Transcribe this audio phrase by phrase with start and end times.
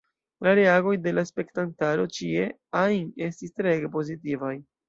[0.45, 2.49] La reagoj de la spektantaro ĉie
[2.81, 4.55] ajn estis treege pozitivaj.